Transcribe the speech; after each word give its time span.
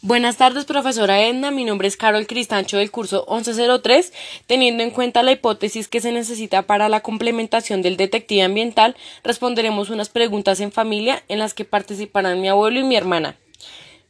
Buenas 0.00 0.36
tardes, 0.36 0.64
profesora 0.64 1.26
Edna. 1.26 1.50
Mi 1.50 1.64
nombre 1.64 1.88
es 1.88 1.96
Carol 1.96 2.28
Cristancho 2.28 2.76
del 2.76 2.92
curso 2.92 3.26
1103. 3.28 4.12
Teniendo 4.46 4.84
en 4.84 4.92
cuenta 4.92 5.24
la 5.24 5.32
hipótesis 5.32 5.88
que 5.88 6.00
se 6.00 6.12
necesita 6.12 6.62
para 6.62 6.88
la 6.88 7.00
complementación 7.00 7.82
del 7.82 7.96
detective 7.96 8.44
ambiental, 8.44 8.94
responderemos 9.24 9.90
unas 9.90 10.08
preguntas 10.08 10.60
en 10.60 10.70
familia 10.70 11.24
en 11.26 11.40
las 11.40 11.52
que 11.52 11.64
participarán 11.64 12.40
mi 12.40 12.46
abuelo 12.46 12.78
y 12.78 12.84
mi 12.84 12.94
hermana. 12.94 13.34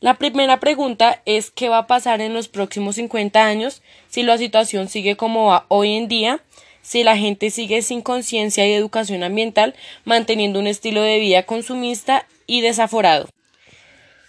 La 0.00 0.12
primera 0.18 0.60
pregunta 0.60 1.22
es 1.24 1.50
¿qué 1.50 1.70
va 1.70 1.78
a 1.78 1.86
pasar 1.86 2.20
en 2.20 2.34
los 2.34 2.48
próximos 2.48 2.96
50 2.96 3.42
años 3.42 3.80
si 4.08 4.22
la 4.24 4.36
situación 4.36 4.90
sigue 4.90 5.16
como 5.16 5.46
va 5.46 5.64
hoy 5.68 5.94
en 5.94 6.06
día? 6.06 6.42
Si 6.82 7.02
la 7.02 7.16
gente 7.16 7.48
sigue 7.48 7.80
sin 7.80 8.02
conciencia 8.02 8.68
y 8.68 8.74
educación 8.74 9.22
ambiental, 9.22 9.74
manteniendo 10.04 10.60
un 10.60 10.66
estilo 10.66 11.00
de 11.00 11.18
vida 11.18 11.44
consumista 11.44 12.26
y 12.46 12.60
desaforado. 12.60 13.30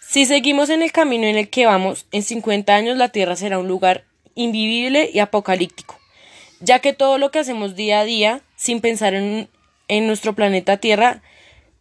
Si 0.09 0.25
seguimos 0.25 0.71
en 0.71 0.81
el 0.81 0.91
camino 0.91 1.27
en 1.27 1.37
el 1.37 1.51
que 1.51 1.67
vamos, 1.67 2.07
en 2.11 2.23
50 2.23 2.73
años 2.73 2.97
la 2.97 3.09
Tierra 3.09 3.35
será 3.35 3.59
un 3.59 3.67
lugar 3.67 4.05
invivible 4.33 5.07
y 5.13 5.19
apocalíptico, 5.19 5.99
ya 6.61 6.79
que 6.79 6.93
todo 6.93 7.19
lo 7.19 7.29
que 7.29 7.37
hacemos 7.37 7.75
día 7.75 7.99
a 7.99 8.05
día, 8.05 8.41
sin 8.55 8.81
pensar 8.81 9.13
en, 9.13 9.49
en 9.87 10.07
nuestro 10.07 10.33
planeta 10.33 10.77
Tierra, 10.77 11.21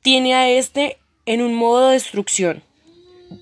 tiene 0.02 0.34
a 0.34 0.46
este 0.50 0.98
en 1.24 1.40
un 1.40 1.54
modo 1.54 1.86
de 1.86 1.94
destrucción, 1.94 2.62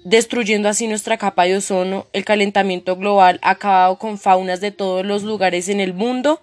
destruyendo 0.04 0.68
así 0.68 0.86
nuestra 0.86 1.16
capa 1.16 1.46
de 1.46 1.56
ozono, 1.56 2.06
el 2.12 2.24
calentamiento 2.24 2.94
global 2.94 3.40
ha 3.42 3.50
acabado 3.50 3.98
con 3.98 4.18
faunas 4.20 4.60
de 4.60 4.70
todos 4.70 5.04
los 5.04 5.24
lugares 5.24 5.68
en 5.68 5.80
el 5.80 5.94
mundo, 5.94 6.40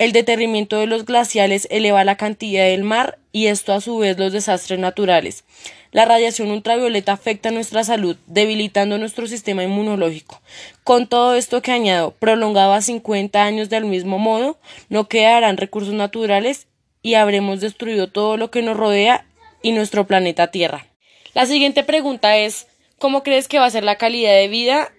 el 0.00 0.12
deterrimiento 0.12 0.78
de 0.78 0.86
los 0.86 1.04
glaciales 1.04 1.68
eleva 1.70 2.04
la 2.04 2.16
cantidad 2.16 2.64
del 2.64 2.84
mar 2.84 3.18
y 3.32 3.48
esto 3.48 3.74
a 3.74 3.82
su 3.82 3.98
vez 3.98 4.18
los 4.18 4.32
desastres 4.32 4.78
naturales. 4.78 5.44
La 5.92 6.06
radiación 6.06 6.50
ultravioleta 6.50 7.12
afecta 7.12 7.50
nuestra 7.50 7.84
salud, 7.84 8.16
debilitando 8.26 8.96
nuestro 8.96 9.26
sistema 9.26 9.62
inmunológico. 9.62 10.40
Con 10.84 11.06
todo 11.06 11.34
esto 11.34 11.60
que 11.60 11.72
añado, 11.72 12.12
prolongado 12.12 12.72
a 12.72 12.80
50 12.80 13.44
años 13.44 13.68
del 13.68 13.84
mismo 13.84 14.18
modo, 14.18 14.58
no 14.88 15.06
quedarán 15.06 15.58
recursos 15.58 15.92
naturales 15.92 16.66
y 17.02 17.12
habremos 17.12 17.60
destruido 17.60 18.08
todo 18.08 18.38
lo 18.38 18.50
que 18.50 18.62
nos 18.62 18.78
rodea 18.78 19.26
y 19.60 19.72
nuestro 19.72 20.06
planeta 20.06 20.50
Tierra. 20.50 20.86
La 21.34 21.44
siguiente 21.44 21.84
pregunta 21.84 22.38
es, 22.38 22.68
¿cómo 22.96 23.22
crees 23.22 23.48
que 23.48 23.58
va 23.58 23.66
a 23.66 23.70
ser 23.70 23.84
la 23.84 23.96
calidad 23.96 24.32
de 24.32 24.48
vida 24.48 24.92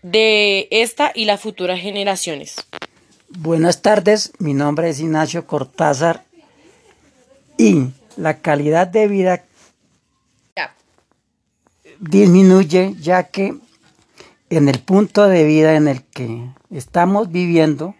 de 0.00 0.68
esta 0.70 1.12
y 1.14 1.26
las 1.26 1.38
futuras 1.38 1.78
generaciones? 1.78 2.56
Buenas 3.30 3.82
tardes, 3.82 4.32
mi 4.38 4.54
nombre 4.54 4.88
es 4.88 5.00
Ignacio 5.00 5.46
Cortázar 5.46 6.24
y 7.58 7.90
la 8.16 8.38
calidad 8.38 8.86
de 8.86 9.06
vida 9.06 9.44
disminuye 12.00 12.96
ya 12.98 13.24
que 13.24 13.54
en 14.48 14.68
el 14.70 14.80
punto 14.80 15.28
de 15.28 15.44
vida 15.44 15.74
en 15.74 15.88
el 15.88 16.04
que 16.04 16.48
estamos 16.70 17.30
viviendo, 17.30 17.94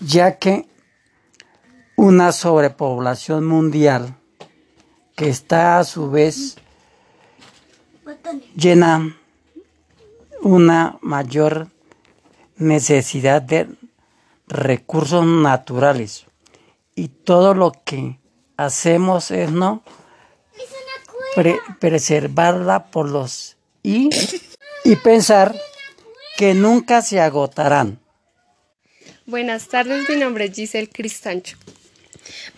ya 0.00 0.38
que 0.38 0.66
una 1.94 2.32
sobrepoblación 2.32 3.46
mundial 3.46 4.16
que 5.14 5.28
está 5.28 5.78
a 5.78 5.84
su 5.84 6.10
vez 6.10 6.56
llena 8.56 9.16
una 10.42 10.98
mayor 11.00 11.68
necesidad 12.60 13.42
de 13.42 13.66
recursos 14.46 15.24
naturales 15.24 16.26
y 16.94 17.08
todo 17.08 17.54
lo 17.54 17.72
que 17.84 18.18
hacemos 18.56 19.30
es 19.30 19.50
no 19.50 19.82
preservarla 21.78 22.90
por 22.90 23.08
los 23.08 23.56
y, 23.82 24.10
y 24.84 24.96
pensar 24.96 25.54
que 26.36 26.54
nunca 26.54 27.02
se 27.02 27.20
agotarán. 27.20 28.00
Buenas 29.26 29.68
tardes, 29.68 30.08
mi 30.08 30.16
nombre 30.16 30.46
es 30.46 30.54
Giselle 30.54 30.88
Cristancho. 30.88 31.56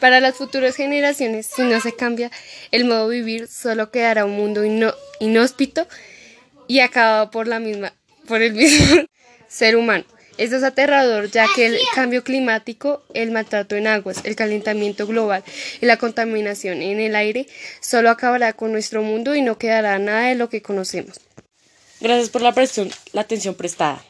Para 0.00 0.20
las 0.20 0.34
futuras 0.34 0.74
generaciones, 0.74 1.46
si 1.46 1.62
no 1.62 1.80
se 1.80 1.94
cambia 1.94 2.30
el 2.70 2.84
modo 2.84 3.08
de 3.08 3.18
vivir, 3.18 3.46
solo 3.46 3.90
quedará 3.90 4.24
un 4.24 4.36
mundo 4.36 4.62
inhóspito 5.20 5.86
y 6.66 6.80
acabado 6.80 7.30
por 7.30 7.46
la 7.46 7.60
misma, 7.60 7.92
por 8.26 8.42
el 8.42 8.54
mismo 8.54 9.02
ser 9.52 9.76
humano. 9.76 10.04
Esto 10.38 10.56
es 10.56 10.62
aterrador 10.62 11.30
ya 11.30 11.46
que 11.54 11.66
el 11.66 11.78
cambio 11.94 12.24
climático, 12.24 13.02
el 13.12 13.30
maltrato 13.30 13.76
en 13.76 13.86
aguas, 13.86 14.22
el 14.24 14.34
calentamiento 14.34 15.06
global 15.06 15.44
y 15.80 15.86
la 15.86 15.98
contaminación 15.98 16.80
en 16.80 17.00
el 17.00 17.14
aire 17.14 17.46
solo 17.80 18.08
acabará 18.08 18.54
con 18.54 18.72
nuestro 18.72 19.02
mundo 19.02 19.34
y 19.34 19.42
no 19.42 19.58
quedará 19.58 19.98
nada 19.98 20.28
de 20.28 20.34
lo 20.34 20.48
que 20.48 20.62
conocemos. 20.62 21.20
Gracias 22.00 22.30
por 22.30 22.40
la, 22.40 22.54
la 23.12 23.20
atención 23.20 23.54
prestada. 23.54 24.02